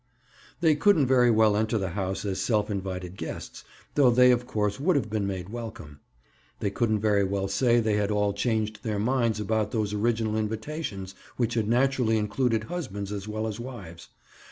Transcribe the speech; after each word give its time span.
They 0.61 0.73
couldn't 0.75 1.05
very 1.05 1.29
well 1.29 1.55
enter 1.55 1.77
the 1.77 1.89
house 1.91 2.25
as 2.25 2.41
self 2.41 2.71
invited 2.71 3.17
guests, 3.17 3.63
though 3.93 4.09
they, 4.09 4.31
of 4.31 4.47
course, 4.47 4.79
would 4.79 4.95
have 4.95 5.11
been 5.11 5.27
made 5.27 5.49
welcome. 5.49 5.99
They 6.59 6.71
couldn't 6.71 7.01
very 7.01 7.23
well 7.23 7.47
say 7.47 7.79
they 7.79 7.97
had 7.97 8.09
all 8.09 8.33
changed 8.33 8.81
their 8.81 8.97
minds 8.97 9.39
about 9.39 9.69
those 9.69 9.93
original 9.93 10.35
invitations 10.37 11.13
which 11.37 11.53
had 11.53 11.67
naturally 11.67 12.17
included 12.17 12.63
husbands 12.63 13.11
as 13.11 13.27
well 13.27 13.45
as 13.45 13.59
wives. 13.59 14.09